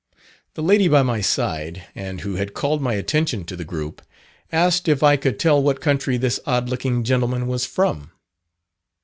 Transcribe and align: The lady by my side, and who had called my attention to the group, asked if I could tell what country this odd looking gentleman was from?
The 0.55 0.63
lady 0.63 0.87
by 0.87 1.03
my 1.03 1.21
side, 1.21 1.83
and 1.93 2.21
who 2.21 2.33
had 2.33 2.55
called 2.55 2.81
my 2.81 2.95
attention 2.95 3.43
to 3.45 3.55
the 3.55 3.63
group, 3.63 4.01
asked 4.51 4.87
if 4.87 5.03
I 5.03 5.15
could 5.15 5.37
tell 5.37 5.61
what 5.61 5.79
country 5.79 6.17
this 6.17 6.39
odd 6.47 6.69
looking 6.69 7.03
gentleman 7.03 7.45
was 7.45 7.67
from? 7.67 8.09